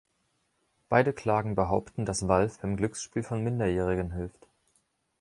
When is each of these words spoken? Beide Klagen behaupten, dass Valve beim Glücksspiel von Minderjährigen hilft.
Beide 0.89 1.13
Klagen 1.13 1.53
behaupten, 1.53 2.05
dass 2.07 2.27
Valve 2.27 2.55
beim 2.59 2.75
Glücksspiel 2.75 3.21
von 3.21 3.43
Minderjährigen 3.43 4.09
hilft. 4.11 4.47